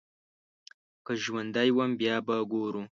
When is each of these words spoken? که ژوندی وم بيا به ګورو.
که 1.05 1.13
ژوندی 1.23 1.69
وم 1.73 1.91
بيا 1.99 2.17
به 2.25 2.35
ګورو. 2.51 2.81